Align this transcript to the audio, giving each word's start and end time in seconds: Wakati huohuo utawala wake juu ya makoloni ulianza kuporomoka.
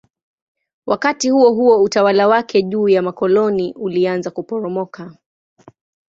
Wakati 0.85 1.29
huohuo 1.29 1.83
utawala 1.83 2.27
wake 2.27 2.61
juu 2.61 2.89
ya 2.89 3.01
makoloni 3.01 3.73
ulianza 3.73 4.31
kuporomoka. 4.31 5.15